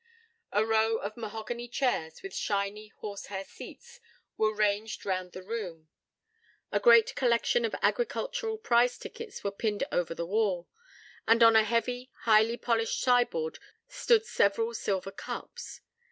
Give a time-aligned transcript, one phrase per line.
[0.51, 3.99] A row of mahogany chairs, with shiny, horse hair seats,
[4.35, 5.89] were ranged round the room.
[6.71, 10.67] A great collection of agricultural prize tickets were pinned over the wall;
[11.27, 15.81] and, on a heavy, highly polished sideboard stood several silver cups.